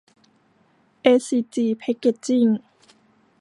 [1.01, 2.45] เอสซีจี แพคเกจจิ้ง